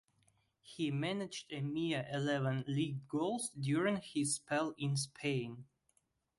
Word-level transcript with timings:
He 0.63 0.89
managed 0.89 1.53
a 1.53 1.61
mere 1.61 2.07
eleven 2.11 2.63
league 2.67 3.07
goals 3.07 3.49
during 3.51 3.97
his 3.97 4.33
spell 4.33 4.73
in 4.75 4.97
Spain. 4.97 5.65